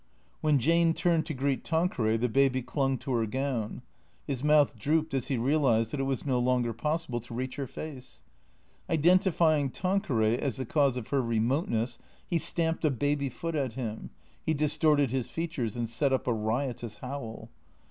When 0.39 0.57
Jane 0.57 0.95
turned 0.95 1.27
to 1.27 1.35
greet 1.35 1.63
Tanqueray, 1.63 2.17
the 2.17 2.27
baby 2.27 2.63
clung 2.63 2.97
to 2.97 3.11
her 3.13 3.27
gown. 3.27 3.83
His 4.25 4.43
mouth 4.43 4.75
drooped 4.75 5.13
as 5.13 5.27
he 5.27 5.37
realized 5.37 5.91
that 5.91 5.99
it 5.99 6.05
was 6.09 6.25
no 6.25 6.39
longer 6.39 6.73
possible 6.73 7.19
to 7.19 7.33
reach 7.35 7.57
her 7.57 7.67
face. 7.67 8.23
Identifying 8.89 9.69
Tanqueray 9.69 10.39
as 10.39 10.57
the 10.57 10.65
cause 10.65 10.97
of 10.97 11.09
her 11.09 11.21
remoteness, 11.21 11.99
he 12.25 12.39
stamped 12.39 12.83
a 12.83 12.89
baby 12.89 13.29
foot 13.29 13.53
at 13.53 13.73
him; 13.73 14.09
he 14.43 14.55
distorted 14.55 15.11
his 15.11 15.29
features 15.29 15.75
and 15.75 15.87
set 15.87 16.11
up 16.11 16.25
a 16.25 16.33
riotous 16.33 16.97
howl. 16.97 17.51